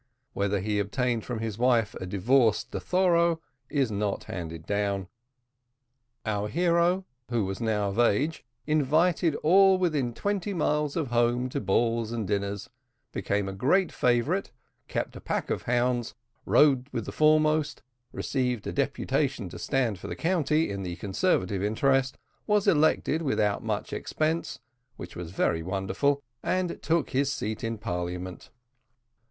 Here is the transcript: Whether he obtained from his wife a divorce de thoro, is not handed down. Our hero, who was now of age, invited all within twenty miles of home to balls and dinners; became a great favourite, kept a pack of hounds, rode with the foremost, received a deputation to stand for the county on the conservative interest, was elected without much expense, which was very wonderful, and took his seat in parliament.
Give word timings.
Whether 0.33 0.61
he 0.61 0.79
obtained 0.79 1.25
from 1.25 1.37
his 1.41 1.59
wife 1.59 1.93
a 2.01 2.07
divorce 2.07 2.63
de 2.63 2.79
thoro, 2.79 3.39
is 3.69 3.91
not 3.91 4.23
handed 4.23 4.65
down. 4.65 5.07
Our 6.25 6.47
hero, 6.47 7.05
who 7.29 7.45
was 7.45 7.61
now 7.61 7.89
of 7.89 7.99
age, 7.99 8.43
invited 8.65 9.35
all 9.43 9.77
within 9.77 10.15
twenty 10.15 10.55
miles 10.55 10.95
of 10.95 11.09
home 11.09 11.49
to 11.49 11.61
balls 11.61 12.11
and 12.11 12.27
dinners; 12.27 12.67
became 13.11 13.47
a 13.47 13.53
great 13.53 13.91
favourite, 13.91 14.51
kept 14.87 15.15
a 15.17 15.21
pack 15.21 15.51
of 15.51 15.61
hounds, 15.61 16.15
rode 16.47 16.89
with 16.91 17.05
the 17.05 17.11
foremost, 17.11 17.83
received 18.11 18.65
a 18.65 18.71
deputation 18.73 19.49
to 19.49 19.59
stand 19.59 19.99
for 19.99 20.07
the 20.07 20.15
county 20.15 20.73
on 20.73 20.81
the 20.81 20.95
conservative 20.95 21.61
interest, 21.61 22.17
was 22.47 22.67
elected 22.67 23.21
without 23.21 23.63
much 23.63 23.93
expense, 23.93 24.57
which 24.95 25.15
was 25.15 25.29
very 25.29 25.61
wonderful, 25.61 26.23
and 26.41 26.81
took 26.81 27.11
his 27.11 27.31
seat 27.31 27.63
in 27.63 27.77
parliament. 27.77 28.49